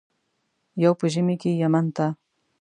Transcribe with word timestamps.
یو 0.83 0.91
په 0.99 1.05
ژمي 1.13 1.35
کې 1.41 1.51
یمن 1.61 1.85
ته. 1.95 2.07